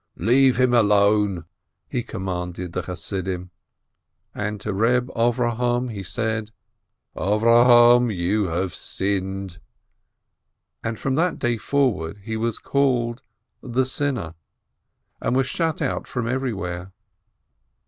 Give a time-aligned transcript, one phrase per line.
[0.17, 1.45] "Leave him alone!"
[1.87, 3.51] he commanded the Chassidim.
[4.33, 6.49] And to Reb Avrohom he said:
[7.15, 9.59] "Avrohom, you have sinned!"
[10.83, 13.21] And from that day forward he was called
[13.61, 14.33] the Sinner,
[15.21, 16.93] and was shut out from everywhere.